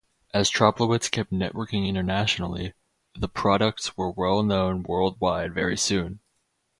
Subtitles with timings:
[0.33, 2.73] As Troplowitz kept networking internationally,
[3.13, 6.21] the products were well known worldwide very soon.